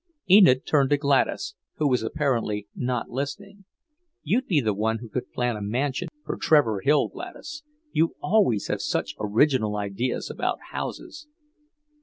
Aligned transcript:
Enid 0.27 0.65
turned 0.65 0.89
to 0.89 0.97
Gladys, 0.97 1.53
who 1.75 1.87
was 1.87 2.01
apparently 2.01 2.67
not 2.73 3.11
listening. 3.11 3.65
"You'd 4.23 4.47
be 4.47 4.59
the 4.59 4.73
one 4.73 4.97
who 4.97 5.07
could 5.07 5.31
plan 5.31 5.55
a 5.55 5.61
mansion 5.61 6.07
for 6.25 6.37
Trevor 6.37 6.79
Hill, 6.81 7.07
Gladys. 7.09 7.61
You 7.91 8.15
always 8.19 8.65
have 8.65 8.81
such 8.81 9.13
original 9.19 9.75
ideas 9.75 10.27
about 10.31 10.57
houses." 10.71 11.27